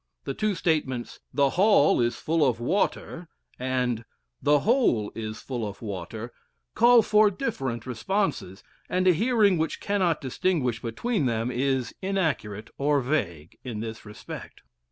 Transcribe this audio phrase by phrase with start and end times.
[0.23, 4.03] The two statements "the hall is full of water" and
[4.41, 6.33] "the hole is full of water"
[6.73, 12.99] call for different responses, and a hearing which cannot distinguish between them is inaccurate or
[13.01, 14.61] vague in this respect.